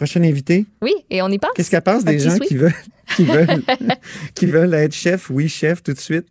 [0.00, 0.64] Prochain invité.
[0.80, 1.50] Oui, et on y pense.
[1.54, 2.72] Qu'est-ce qu'elle pense des gens qui veulent,
[3.16, 3.62] qui, veulent,
[4.34, 5.28] qui veulent être chef?
[5.28, 6.24] Oui, chef, tout de suite.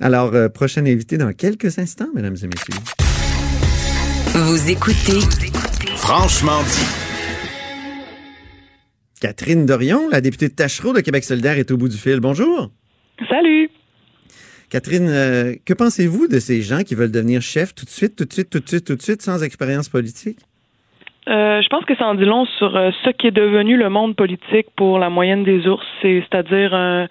[0.00, 2.74] Alors, euh, prochain invité dans quelques instants, mesdames et messieurs.
[4.32, 5.20] Vous écoutez
[5.96, 6.86] Franchement dit.
[9.20, 12.18] Catherine Dorion, la députée de Tachereau de Québec solidaire, est au bout du fil.
[12.20, 12.72] Bonjour.
[13.28, 13.68] Salut.
[14.70, 18.24] Catherine, euh, que pensez-vous de ces gens qui veulent devenir chef tout de suite, tout
[18.24, 20.38] de suite, tout de suite, tout de suite, sans expérience politique?
[21.26, 23.88] Euh, je pense que ça en dit long sur euh, ce qui est devenu le
[23.88, 27.08] monde politique pour la moyenne des ours, c'est-à-dire un,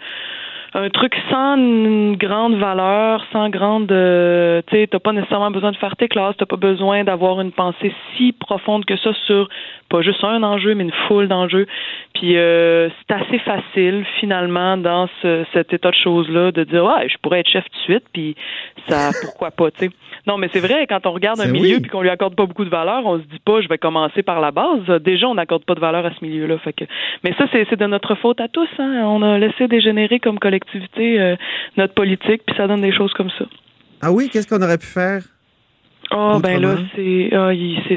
[0.75, 5.71] un truc sans une grande valeur, sans grande, euh, tu sais, t'as pas nécessairement besoin
[5.71, 9.49] de faire tes classes, t'as pas besoin d'avoir une pensée si profonde que ça sur
[9.89, 11.67] pas juste un enjeu, mais une foule d'enjeux.
[12.15, 17.07] Puis euh, c'est assez facile finalement dans ce, cet état de choses-là de dire ouais,
[17.07, 18.35] je pourrais être chef tout de suite, puis
[18.87, 19.89] ça, pourquoi pas, tu sais.
[20.25, 22.65] Non, mais c'est vrai quand on regarde un milieu puis qu'on lui accorde pas beaucoup
[22.65, 24.85] de valeur, on se dit pas je vais commencer par la base.
[25.01, 26.57] Déjà, on n'accorde pas de valeur à ce milieu-là.
[26.57, 26.85] Fait que,
[27.23, 28.69] mais ça c'est de notre faute à tous.
[28.79, 29.03] Hein?
[29.05, 30.39] On a laissé dégénérer comme
[30.97, 31.35] euh,
[31.77, 33.45] notre politique, puis ça donne des choses comme ça.
[34.01, 35.23] Ah oui, qu'est-ce qu'on aurait pu faire?
[36.15, 37.51] Oh, ben là, c'est, ah,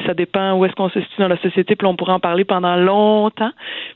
[0.06, 2.45] ça dépend où est-ce qu'on se situe dans la société, puis on pourrait en parler
[2.45, 3.50] pendant longtemps.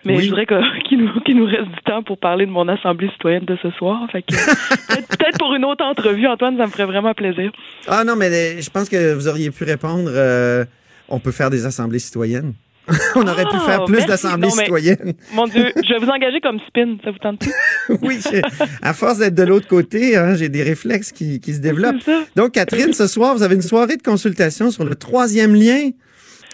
[0.04, 0.46] Mais je voudrais
[0.84, 4.06] qu'il nous, nous reste du temps pour parler de mon assemblée citoyenne de ce soir.
[4.12, 4.34] Fait que,
[4.94, 7.50] peut-être, pour une autre entrevue, Antoine, ça me ferait vraiment plaisir.
[7.86, 10.10] Ah non, mais euh, je pense que vous auriez pu répondre.
[10.12, 10.64] Euh,
[11.08, 12.52] on peut faire des assemblées citoyennes.
[13.14, 15.14] on aurait pu faire ah, plus d'assemblées citoyennes.
[15.34, 17.44] Mon Dieu, je vais vous engager comme spin, ça vous tente
[18.02, 18.18] oui,
[18.82, 22.08] à force d'être de l'autre côté, hein, j'ai des réflexes qui, qui se développent.
[22.36, 25.90] Donc, Catherine, ce soir, vous avez une soirée de consultation sur le troisième lien.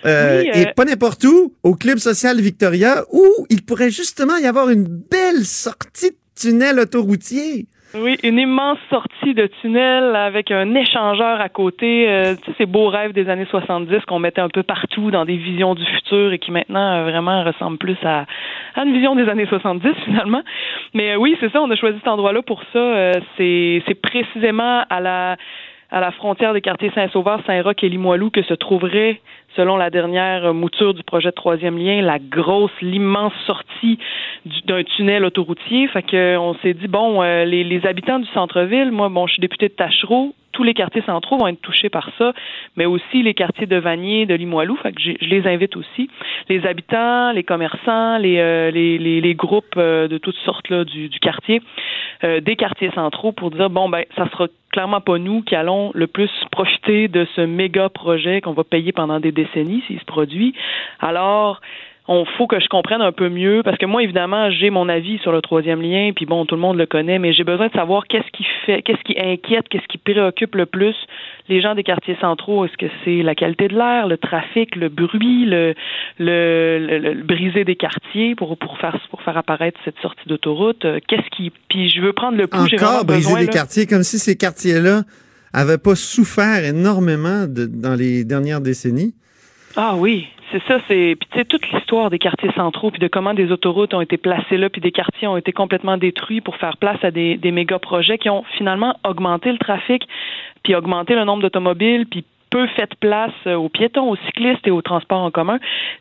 [0.04, 4.46] Euh, et euh, pas n'importe où, au Club social Victoria, où il pourrait justement y
[4.46, 7.66] avoir une belle sortie de tunnel autoroutier.
[7.94, 12.08] Oui, une immense sortie de tunnel avec un échangeur à côté.
[12.08, 15.24] Euh, tu sais, ces beaux rêves des années 70 qu'on mettait un peu partout dans
[15.24, 18.26] des visions du futur et qui maintenant euh, vraiment ressemblent plus à,
[18.76, 20.42] une vision des années 70 finalement.
[20.94, 23.12] Mais euh, oui, c'est ça, on a choisi cet endroit-là pour ça.
[23.36, 25.36] c'est précisément à la
[25.90, 29.20] à la frontière des quartiers Saint-Sauveur, Saint-Roch et Limoilou que se trouverait,
[29.54, 33.98] selon la dernière mouture du projet de troisième lien, la grosse, l'immense sortie
[34.64, 35.88] d'un tunnel autoroutier.
[35.88, 39.34] Fait que on s'est dit bon, euh, les, les, habitants du centre-ville, moi, bon, je
[39.34, 42.32] suis député de Tachereau, tous les quartiers centraux vont être touchés par ça,
[42.76, 44.74] mais aussi les quartiers de Vanier, de Limoilou.
[44.76, 46.08] Fait que je, les invite aussi.
[46.48, 50.84] Les habitants, les commerçants, les, euh, les, les, les, groupes euh, de toutes sortes là,
[50.84, 51.60] du, du quartier,
[52.24, 55.90] euh, des quartiers centraux pour dire bon ben ça sera clairement pas nous qui allons
[55.94, 60.06] le plus profiter de ce méga projet qu'on va payer pendant des décennies s'il se
[60.06, 60.54] produit.
[61.00, 61.60] Alors
[62.08, 65.18] on faut que je comprenne un peu mieux parce que moi évidemment j'ai mon avis
[65.18, 67.72] sur le troisième lien puis bon tout le monde le connaît mais j'ai besoin de
[67.72, 70.94] savoir qu'est-ce qui fait qu'est-ce qui inquiète qu'est-ce qui préoccupe le plus
[71.48, 72.64] les gens des quartiers centraux.
[72.64, 75.74] Est-ce que c'est la qualité de l'air le trafic le bruit le
[76.18, 80.84] le, le, briser des quartiers pour pour faire pour faire apparaître cette sortie d'autoroute?
[80.84, 84.18] Euh, qu'est-ce qui puis je veux prendre le pouls encore briser des quartiers comme si
[84.18, 85.02] ces quartiers là
[85.52, 89.14] avaient pas souffert énormément de, dans les dernières décennies.
[89.76, 93.08] Ah oui, c'est ça, c'est puis tu sais toute l'histoire des quartiers centraux puis de
[93.08, 96.56] comment des autoroutes ont été placées là puis des quartiers ont été complètement détruits pour
[96.56, 100.06] faire place à des, des méga projets qui ont finalement augmenté le trafic
[100.62, 104.82] puis augmenté le nombre d'automobiles puis peu fait place aux piétons, aux cyclistes et aux
[104.82, 105.58] transports en commun.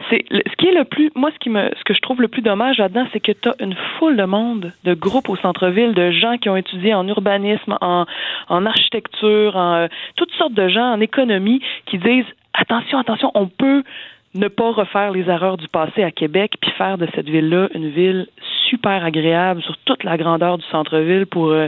[0.09, 2.27] C'est ce qui est le plus moi ce qui me ce que je trouve le
[2.27, 5.94] plus dommage là-dedans, c'est que tu as une foule de monde, de groupes au centre-ville,
[5.94, 8.06] de gens qui ont étudié en urbanisme, en,
[8.50, 13.47] en architecture, en euh, toutes sortes de gens en économie qui disent attention, attention, on
[13.47, 13.83] peut
[14.35, 17.90] ne pas refaire les erreurs du passé à Québec puis faire de cette ville-là une
[17.90, 18.28] ville
[18.69, 21.68] super agréable sur toute la grandeur du centre-ville pour, euh,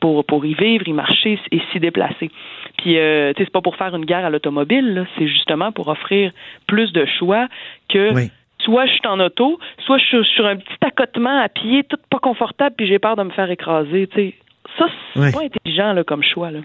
[0.00, 2.30] pour, pour y vivre, y marcher et s'y déplacer.
[2.78, 5.88] Puis, euh, tu sais, c'est pas pour faire une guerre à l'automobile, c'est justement pour
[5.88, 6.32] offrir
[6.66, 7.48] plus de choix
[7.88, 8.10] que
[8.58, 11.98] soit je suis en auto, soit je suis sur un petit accotement à pied, tout
[12.10, 14.08] pas confortable, puis j'ai peur de me faire écraser.
[14.08, 14.34] Tu sais,
[14.78, 16.50] ça, c'est pas intelligent là, comme choix.
[16.50, 16.60] Là.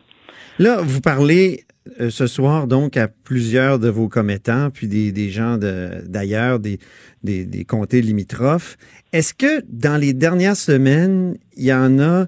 [0.57, 1.61] là, vous parlez
[1.99, 6.79] euh, ce soir donc à plusieurs de vos commettants, puis des, gens d'ailleurs, des,
[7.23, 8.77] des, des, comtés limitrophes.
[9.13, 12.25] Est-ce que dans les dernières semaines, il y en a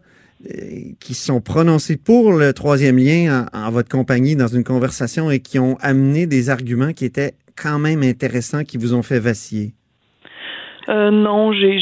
[0.49, 5.39] euh, qui sont prononcés pour le troisième lien en, votre compagnie dans une conversation et
[5.39, 9.73] qui ont amené des arguments qui étaient quand même intéressants, qui vous ont fait vaciller?
[10.89, 11.79] Euh, non, j'ai,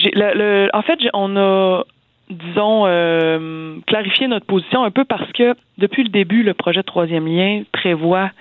[0.73, 1.85] en fait, on a
[2.29, 6.85] disons, euh, clarifier notre position un peu parce que depuis le début, le projet de
[6.85, 8.31] troisième lien prévoit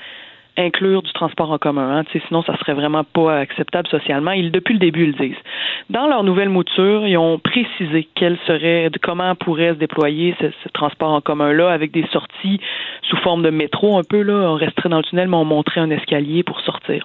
[0.59, 1.99] inclure du transport en commun.
[1.99, 4.33] Hein, sinon, ça serait vraiment pas acceptable socialement.
[4.33, 5.43] Ils, depuis le début, ils le disent.
[5.89, 10.69] Dans leur nouvelle mouture, ils ont précisé quel serait, comment pourrait se déployer ce, ce
[10.71, 12.61] transport en commun-là avec des sorties
[13.03, 14.21] sous forme de métro un peu.
[14.23, 17.05] Là, on resterait dans le tunnel, mais on montrait un escalier pour sortir.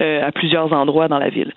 [0.00, 1.52] À plusieurs endroits dans la ville.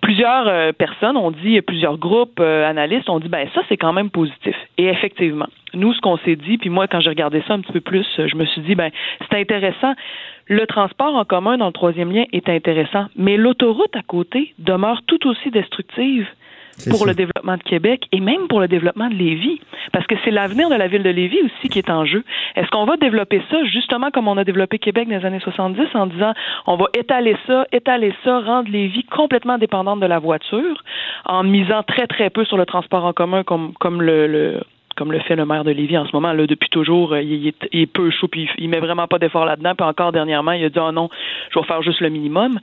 [0.00, 4.56] Plusieurs personnes ont dit, plusieurs groupes analystes ont dit, ben ça c'est quand même positif.
[4.78, 7.72] Et effectivement, nous ce qu'on s'est dit, puis moi quand j'ai regardé ça un petit
[7.72, 8.90] peu plus, je me suis dit, ben
[9.30, 9.94] c'est intéressant.
[10.46, 15.00] Le transport en commun dans le troisième lien est intéressant, mais l'autoroute à côté demeure
[15.06, 16.26] tout aussi destructive
[16.90, 19.60] pour le développement de Québec et même pour le développement de Lévis.
[19.92, 22.24] Parce que c'est l'avenir de la ville de Lévis aussi qui est en jeu.
[22.56, 25.80] Est-ce qu'on va développer ça justement comme on a développé Québec dans les années 70
[25.94, 26.32] en disant
[26.66, 30.82] on va étaler ça, étaler ça, rendre Lévis complètement dépendante de la voiture
[31.24, 34.60] en misant très très peu sur le transport en commun comme, comme le, le
[35.02, 36.32] comme le fait le maire de Lévis en ce moment.
[36.32, 39.18] Là, depuis toujours, euh, il, est, il est peu chaud, puis il met vraiment pas
[39.18, 39.74] d'effort là-dedans.
[39.76, 41.10] Puis encore dernièrement, il a dit oh non,
[41.52, 42.60] je vais faire juste le minimum.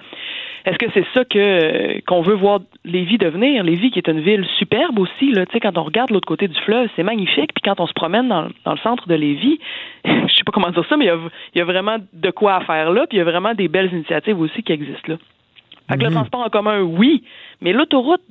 [0.63, 3.65] Est-ce que c'est ça que qu'on veut voir Lévis devenir?
[3.65, 5.33] Lévis qui est une ville superbe aussi.
[5.33, 7.51] Là, quand on regarde l'autre côté du fleuve, c'est magnifique.
[7.53, 9.59] Puis quand on se promène dans, dans, le centre de Lévis,
[10.05, 11.17] je sais pas comment dire ça, mais il y, a,
[11.55, 13.05] il y a vraiment de quoi à faire là.
[13.05, 15.15] Puis il y a vraiment des belles initiatives aussi qui existent là.
[15.89, 16.15] Avec le mhm.
[16.15, 17.21] transport en commun, oui,
[17.59, 18.21] mais l'autoroute,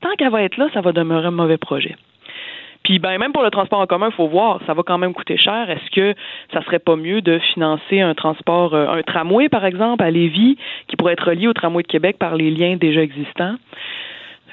[0.00, 1.96] tant qu'elle va être là, ça va demeurer un mauvais projet.
[2.88, 5.12] Puis ben même pour le transport en commun, il faut voir, ça va quand même
[5.12, 5.68] coûter cher.
[5.68, 6.18] Est-ce que
[6.54, 10.56] ça serait pas mieux de financer un transport, euh, un tramway par exemple à Lévis,
[10.86, 13.56] qui pourrait être relié au tramway de Québec par les liens déjà existants?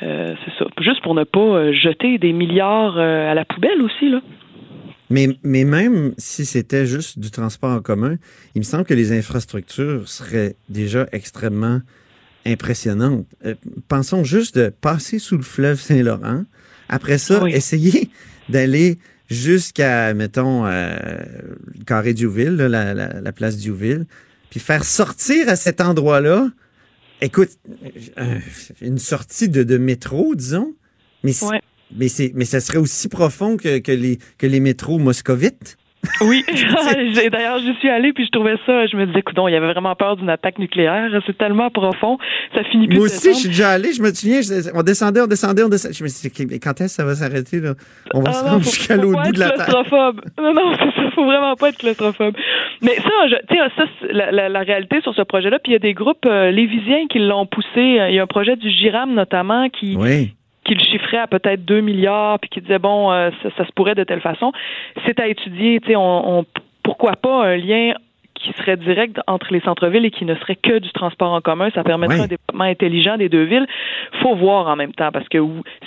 [0.04, 0.70] Euh, c'est ça.
[0.82, 4.20] Juste pour ne pas euh, jeter des milliards à la poubelle aussi, là.
[5.10, 8.16] Mais, mais même si c'était juste du transport en commun,
[8.54, 11.80] il me semble que les infrastructures seraient déjà extrêmement
[12.46, 13.28] impressionnantes.
[13.88, 16.44] pensons juste de passer sous le fleuve Saint-Laurent,
[16.90, 18.10] après ça, essayez
[18.50, 18.98] d'aller
[19.30, 20.96] jusqu'à, mettons, euh,
[21.78, 24.06] le carré Diouville, la, la, place Diouville,
[24.50, 26.50] puis faire sortir à cet endroit-là,
[27.22, 27.50] écoute,
[28.18, 28.40] euh,
[28.82, 30.76] une sortie de, de métro, disons,
[31.24, 31.34] mais,
[31.96, 35.78] mais, mais ça serait aussi profond que, que, les, que les métros moscovites.
[36.22, 36.44] Oui,
[37.32, 39.72] d'ailleurs, j'y suis allée puis je trouvais ça, je me disais, écoute, il y avait
[39.72, 41.10] vraiment peur d'une attaque nucléaire.
[41.26, 42.18] C'est tellement profond,
[42.54, 42.98] ça finit plus.
[42.98, 44.40] Moi aussi, je suis déjà allé, je me souviens,
[44.74, 45.94] on descendait, on descendait, on descendait.
[45.94, 47.74] Je me suis dit, quand est-ce que ça va s'arrêter, là?
[48.14, 49.66] On va ah se rendre jusqu'à l'autre bout de la terre.
[50.38, 52.36] Non, non, c'est ça, faut vraiment pas être claustrophobe.
[52.82, 55.80] Mais ça, tu sais, ça, la, la, réalité sur ce projet-là, puis il y a
[55.80, 57.68] des groupes euh, lévisiens qui l'ont poussé.
[57.76, 60.34] Il y a un projet du GIRAM, notamment, qui, oui
[60.66, 63.72] qui le chiffrait à peut-être 2 milliards, puis qui disait, bon, euh, ça, ça, se
[63.72, 64.52] pourrait de telle façon.
[65.06, 66.46] C'est à étudier, tu sais, on, on,
[66.84, 67.94] pourquoi pas un lien
[68.36, 71.70] qui serait direct entre les centres-villes et qui ne serait que du transport en commun.
[71.74, 73.66] Ça permettrait un développement intelligent des deux villes.
[74.22, 75.38] faut voir en même temps parce que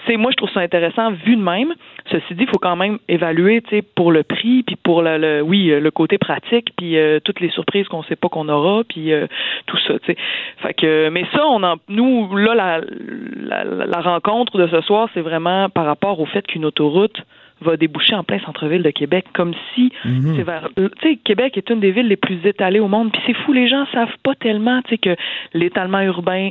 [0.07, 1.75] c'est moi je trouve ça intéressant vu de même.
[2.11, 5.43] Ceci dit, il faut quand même évaluer, tu sais, pour le prix, puis pour le,
[5.43, 9.13] oui le côté pratique, puis euh, toutes les surprises qu'on sait pas qu'on aura, puis
[9.13, 9.27] euh,
[9.67, 10.17] tout ça, tu sais.
[10.63, 12.81] Fait que, mais ça, on en, nous là la,
[13.37, 17.23] la, la rencontre de ce soir, c'est vraiment par rapport au fait qu'une autoroute
[17.61, 20.37] va déboucher en plein centre-ville de Québec, comme si mhm.
[20.37, 20.69] c'est vers.
[20.77, 23.13] Tu sais, Québec est une des villes les plus étalées au monde.
[23.13, 25.17] Puis c'est fou, les gens savent pas tellement, tu sais, que
[25.55, 26.51] l'étalement urbain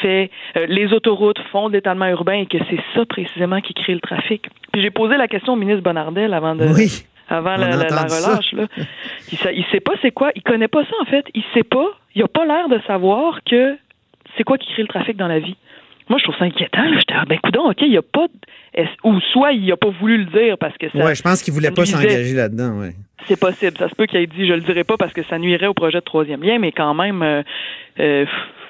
[0.00, 3.94] fait, euh, les autoroutes font de l'étalement urbain et que c'est ça précisément qui crée
[3.94, 4.48] le trafic.
[4.72, 6.66] Puis j'ai posé la question au ministre Bonardel avant de.
[7.28, 8.52] avant la, relâche.
[8.52, 8.66] Là.
[9.32, 11.26] Il, il sait pas c'est quoi, il connaît pas ça en fait.
[11.34, 13.76] Il sait pas, il a pas l'air de savoir que
[14.36, 15.56] c'est quoi qui crée le trafic dans la vie.
[16.08, 16.82] Moi, je trouve ça inquiétant.
[16.98, 18.26] J'étais, ah, ben, coudon, OK, il n'y a pas.
[19.04, 20.98] Ou soit il n'a pas voulu le dire parce que ça.
[20.98, 22.92] Ouais, je pense qu'il voulait pas s'engager là-dedans, ouais.
[23.26, 23.76] C'est possible.
[23.78, 25.74] Ça se peut qu'il ait dit, je le dirai pas parce que ça nuirait au
[25.74, 27.42] projet de troisième lien, mais quand même, euh,
[27.98, 28.24] euh,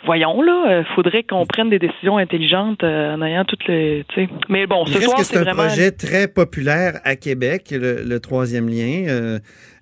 [0.06, 4.06] voyons là, il euh, faudrait qu'on prenne des décisions intelligentes en ayant toutes les.
[4.48, 9.38] Mais bon, ce soir, c'est un projet très populaire à Québec, le, le troisième lien.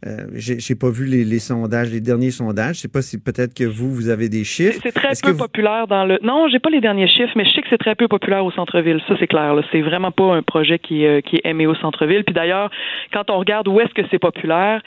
[0.07, 2.77] Euh, j'ai pas vu les, sondages, les derniers sondages.
[2.77, 4.79] Je sais pas si peut-être que vous, vous avez des chiffres.
[4.83, 6.19] C'est très peu populaire dans le.
[6.23, 8.51] Non, j'ai pas les derniers chiffres, mais je sais que c'est très peu populaire au
[8.51, 9.01] centre-ville.
[9.09, 9.55] Ça, c'est clair.
[9.73, 12.23] C'est vraiment pas un projet qui, euh, qui est aimé au centre-ville.
[12.25, 12.71] Puis d'ailleurs,
[13.13, 14.83] quand on regarde où est-ce que c'est populaire,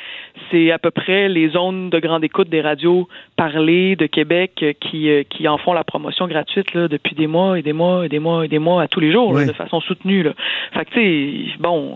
[0.52, 4.74] c'est à peu près les zones de grande écoute des radios parlées de Québec euh,
[4.80, 8.10] qui, qui en font la promotion gratuite là, depuis des mois et des mois et
[8.10, 10.22] des mois et des mois à tous les jours, de façon soutenue.
[10.22, 10.34] Là.
[10.74, 11.96] Fait que, tu sais, bon,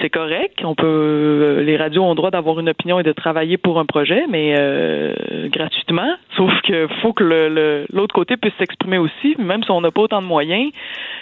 [0.00, 0.58] c'est correct.
[0.64, 4.24] On peut, les radios ont droit d'avoir une opinion et de travailler pour un projet,
[4.28, 6.16] mais euh, gratuitement.
[6.36, 10.20] Sauf qu'il faut que l'autre côté puisse s'exprimer aussi, même si on n'a pas autant
[10.20, 10.72] de moyens,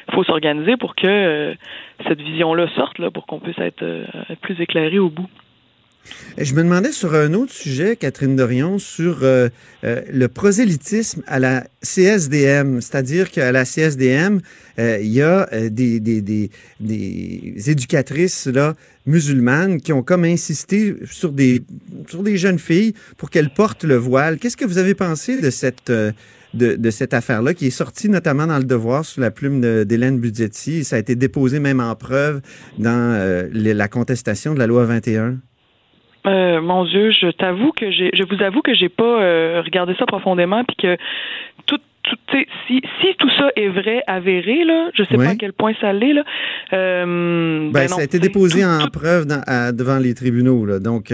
[0.09, 1.55] il faut s'organiser pour que euh,
[2.09, 4.05] cette vision-là sorte, pour qu'on puisse être, euh,
[4.41, 5.29] plus éclairé au bout.
[6.39, 12.81] Je me demandais sur un autre sujet, Catherine Dorion, sur le prosélytisme à la CSDM,
[12.81, 14.41] c'est-à-dire qu'à la CSDM,
[14.79, 18.75] il y a des, des, des, des, éducatrices là,
[19.07, 21.63] musulmanes qui ont comme insisté sur des,
[22.09, 24.39] sur des jeunes filles pour qu'elles portent le voile.
[24.39, 26.13] Qu'est-ce que vous avez pensé de cette, euh,
[26.55, 30.19] de, de cette affaire-là qui est sortie notamment dans le Devoir sous la plume d'Hélène
[30.19, 30.85] Budgetti?
[30.85, 32.41] Ça a été déposé même en preuve
[32.79, 35.39] dans euh, la contestation de la loi 21.
[36.27, 39.95] Euh, mon Dieu, je t'avoue que j'ai, je vous avoue que j'ai pas euh, regardé
[39.99, 40.97] ça profondément, puis que
[41.67, 42.17] tout, tout
[42.67, 45.93] si, si tout ça est vrai, avéré, là, je sais pas à quel point ça
[45.93, 46.25] l'est, là.
[46.73, 51.13] Euh, ben, ben ça a été déposé en preuve devant les tribunaux, là, donc.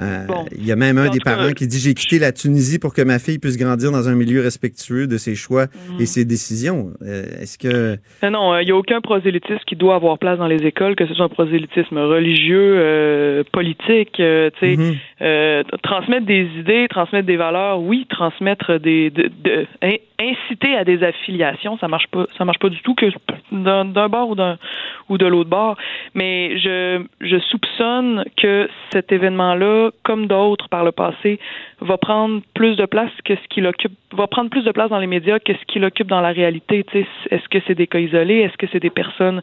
[0.00, 2.94] Euh, il y a même un des parents qui dit J'ai quitté la Tunisie pour
[2.94, 6.06] que ma fille puisse grandir dans un milieu respectueux de ses choix et mhm.
[6.06, 6.90] ses décisions.
[7.02, 7.96] Euh, est-ce que.
[8.28, 11.14] Non, il n'y a aucun prosélytisme qui doit avoir place dans les écoles, que ce
[11.14, 14.22] soit un prosélytisme religieux, euh, politique, tu
[14.60, 14.76] sais.
[14.76, 15.64] Mhm.
[15.82, 19.10] transmettre des idées, transmettre des valeurs, oui, transmettre des.
[19.10, 19.66] De,
[20.18, 23.06] inciter à des affiliations, ça marche pas, ça marche pas du tout que
[23.52, 24.58] d'un bord ou d'un
[25.08, 25.76] ou de l'autre bord.
[26.14, 31.40] Mais je, je soupçonne que cet événement-là, comme d'autres par le passé,
[31.80, 34.98] va prendre plus de place que ce qu'il occupe, va prendre plus de place dans
[34.98, 36.84] les médias que ce qu'il occupe dans la réalité.
[37.30, 38.38] Est-ce que c'est des cas isolés?
[38.38, 39.42] Est-ce que c'est des personnes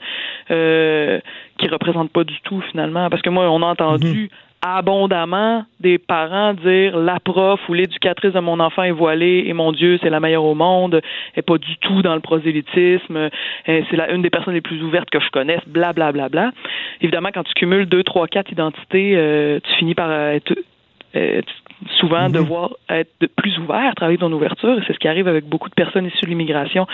[0.49, 1.19] euh,
[1.57, 3.09] qui représentent pas du tout finalement?
[3.09, 8.33] Parce que moi, on a entendu mm-hmm abondamment des parents dire la prof ou l'éducatrice
[8.33, 11.01] de mon enfant est voilée et mon Dieu, c'est la meilleure au monde,
[11.35, 13.29] est pas du tout dans le prosélytisme,
[13.65, 16.51] c'est la une des personnes les plus ouvertes que je connaisse, bla bla bla bla.
[17.01, 20.53] Évidemment, quand tu cumules deux, trois, quatre identités, euh, tu finis par être
[21.15, 21.41] euh,
[21.99, 22.33] souvent mhm.
[22.33, 25.73] devoir être plus ouvert, travailler ton ouverture, et c'est ce qui arrive avec beaucoup de
[25.73, 26.85] personnes issues de l'immigration.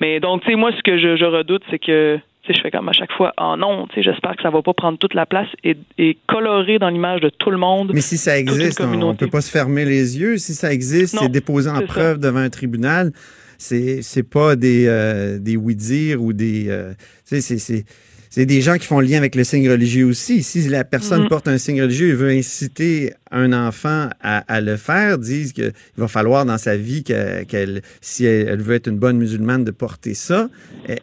[0.00, 2.18] Mais donc, tu sais, moi, ce que je redoute, c'est que
[2.48, 5.14] je fais comme à chaque fois, oh non, j'espère que ça va pas prendre toute
[5.14, 7.92] la place et, et colorer dans l'image de tout le monde.
[7.94, 10.38] Mais si ça existe, on ne peut pas se fermer les yeux.
[10.38, 13.12] Si ça existe, c'est déposé en preuve devant un tribunal.
[13.58, 17.84] C'est c'est pas des euh, des oui-dire ou des euh, c'est
[18.32, 20.42] c'est des gens qui font lien avec le signe religieux aussi.
[20.42, 21.28] Si la personne mm-hmm.
[21.28, 26.08] porte un signe religieux et veut inciter un enfant à, le faire, disent qu'il va
[26.08, 30.48] falloir dans sa vie qu'elle, si elle, veut être une bonne musulmane, de porter ça.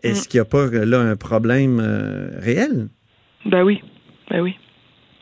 [0.01, 0.25] Est-ce mm.
[0.25, 2.87] qu'il n'y a pas là un problème euh, réel?
[3.45, 3.79] Ben oui,
[4.31, 4.55] ben oui.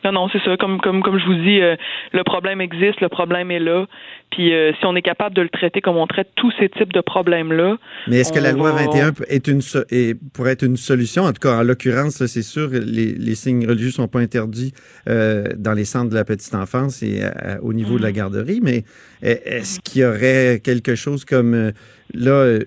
[0.08, 0.56] Non, non, c'est ça.
[0.56, 1.76] Comme, comme, comme je vous dis, euh,
[2.12, 3.86] le problème existe, le problème est là.
[4.30, 6.92] Puis euh, si on est capable de le traiter comme on traite tous ces types
[6.92, 7.76] de problèmes-là.
[8.06, 9.60] Mais est-ce que la loi 21 est une,
[9.90, 11.24] est, pourrait être une solution?
[11.24, 14.72] En tout cas, en l'occurrence, c'est sûr, les, les, signes religieux ne sont pas interdits
[15.08, 17.22] euh, dans les centres de la petite enfance et
[17.62, 18.12] au niveau de la mm.
[18.12, 18.60] garderie.
[18.62, 18.84] Mais
[19.22, 21.72] est-ce qu'il y aurait quelque chose comme
[22.14, 22.58] là,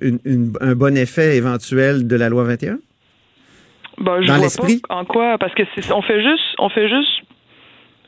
[0.62, 2.78] un bon effet éventuel de la loi 21?
[3.98, 4.82] Ben, je dans l'esprit?
[4.90, 5.38] En quoi?
[5.38, 7.22] Parce que on fait juste, on fait juste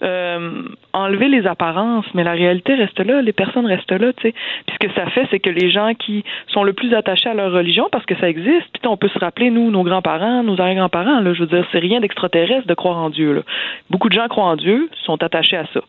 [0.04, 4.34] euh, enlever les apparences, mais la réalité reste là, les personnes restent là, tu sais.
[4.68, 7.34] Puis ce que ça fait, c'est que les gens qui sont le plus attachés à
[7.34, 10.60] leur religion, parce que ça existe, puis on peut se rappeler, nous, nos grands-parents, nos
[10.60, 13.42] arrière-grands-parents, là, je veux dire, c'est rien d'extraterrestre de croire en Dieu, là.
[13.90, 15.82] Beaucoup de gens croient en Dieu, sont attachés à ça.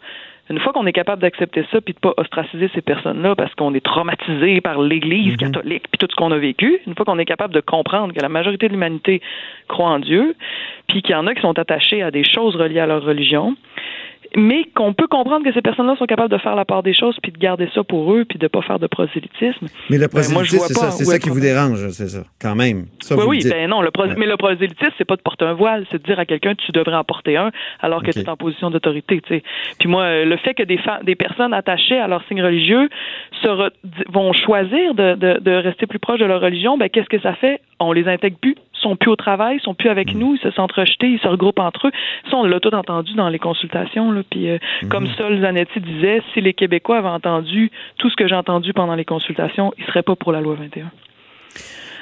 [0.51, 3.73] Une fois qu'on est capable d'accepter ça puis de pas ostraciser ces personnes-là parce qu'on
[3.75, 5.39] est traumatisé par l'Église mhm.
[5.39, 8.21] catholique puis tout ce qu'on a vécu, une fois qu'on est capable de comprendre que
[8.21, 9.23] la majorité de l'humanité
[9.69, 10.35] croit en Dieu,
[10.87, 13.57] puis qu'il y en a qui sont attachés à des choses reliées à leur religion,
[14.37, 17.17] mais qu'on peut comprendre que ces personnes-là sont capables de faire la part des choses
[17.23, 19.67] puis de garder ça pour eux puis de pas faire de prosélytisme.
[19.91, 22.87] Mais le ben, prosélytisme, c'est ça, c'est ça qui vous dérange, c'est ça, quand même.
[23.11, 26.03] oui, oui, ben non, le mais le prosélytisme, c'est pas de porter un voile, c'est
[26.03, 27.51] de dire à quelqu'un tu devrais en porter un
[27.81, 29.43] alors que tu es en position d'autorité, tu sais.
[29.79, 32.89] Puis moi, le fait que des, des personnes attachées à leur signe religieux
[33.43, 33.71] se
[34.09, 37.35] vont choisir de, de, de, rester plus proches de leur religion, ben qu'est-ce que ça
[37.35, 37.61] fait?
[37.79, 40.19] On les intègre plus sont plus au travail, sont plus avec mm.
[40.19, 41.93] nous, ils se sentent rejetés, ils se regroupent entre eux.
[42.31, 44.13] Ça, on l'a tout entendu dans les consultations.
[44.13, 44.89] Là, puis, euh, mm-hmm.
[44.89, 48.95] comme Sol Zanetti disait, si les Québécois avaient entendu tout ce que j'ai entendu pendant
[48.95, 50.91] les consultations, ils seraient pas pour la loi 21.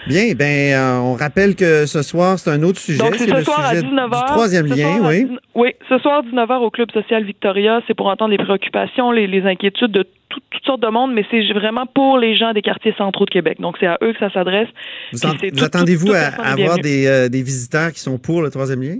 [0.06, 2.98] Bien, ben, euh, on rappelle que ce soir, c'est un autre sujet.
[2.98, 4.26] Donc, c'est ce soir à 19h.
[4.26, 5.28] troisième lien, oui.
[5.54, 9.46] oui, ce soir, 19h au Club social Victoria, c'est pour entendre les préoccupations, les, les
[9.46, 10.04] inquiétudes de
[10.50, 13.60] toutes sortes de monde, mais c'est vraiment pour les gens des quartiers centraux de Québec.
[13.60, 14.68] Donc, c'est à eux que ça s'adresse.
[15.12, 18.96] Vous, attendez-vous à, avoir des, euh, des visiteurs qui sont pour le troisième lien?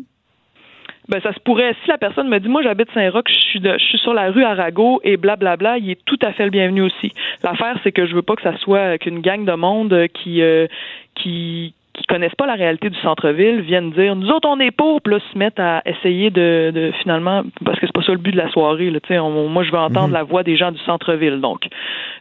[1.09, 1.75] ben ça se pourrait.
[1.83, 4.45] Si la personne me dit, moi j'habite Saint-Roch, je suis je suis sur la rue
[4.45, 7.12] Arago et blablabla, il est tout à fait le bienvenu aussi.
[7.43, 10.67] L'affaire, c'est que je veux pas que ça soit qu'une gang de monde qui euh,
[11.15, 15.03] qui qui connaissent pas la réalité du centre-ville viennent dire nous autres on est pour
[15.03, 18.19] puis là se mettent à essayer de, de finalement parce que c'est pas ça le
[18.19, 20.15] but de la soirée là tu moi je veux entendre mhm.
[20.15, 21.67] la voix des gens du centre-ville donc.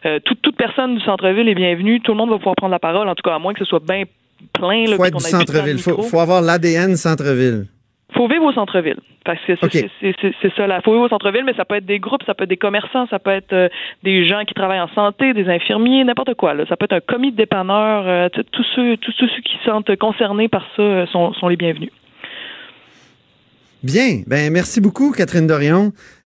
[0.04, 2.78] Euh, toute toute personne du centre-ville est bienvenue tout le monde va pouvoir prendre la
[2.78, 4.04] parole en tout cas à moins que ce soit bien
[4.52, 5.78] plein là faut être du centre-ville.
[5.78, 7.66] Faut, faut avoir l'ADN centre-ville
[8.14, 8.98] faut vivre au centre-ville.
[9.24, 10.80] Parce que c'est ça, là.
[10.82, 13.06] Faut vivre au centre-ville, mais ça peut être des groupes, ça peut être des commerçants,
[13.08, 13.68] ça peut être euh,
[14.02, 16.54] des gens qui travaillent en santé, des infirmiers, n'importe quoi.
[16.54, 16.64] Là.
[16.68, 18.04] Ça peut être un commis de dépanneur.
[18.06, 21.56] Euh, tous ceux, tous ceux qui se sentent concernés par ça euh, sont, sont les
[21.56, 21.90] bienvenus.
[23.82, 24.22] Bien.
[24.26, 25.92] Ben, merci beaucoup, Catherine Dorion.